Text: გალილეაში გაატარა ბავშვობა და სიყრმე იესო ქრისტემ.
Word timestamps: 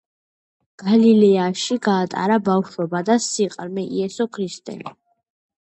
გალილეაში 0.83 1.77
გაატარა 1.87 2.39
ბავშვობა 2.49 3.03
და 3.11 3.19
სიყრმე 3.27 3.87
იესო 3.99 4.31
ქრისტემ. 4.39 4.83